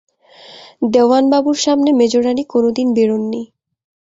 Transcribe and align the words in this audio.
দেওয়ানবাবুর 0.91 1.57
সামনে 1.57 1.89
মেজোরানী 1.93 2.43
কোনোদিন 2.53 2.87
বেরোন 2.93 3.23
নি। 3.29 3.41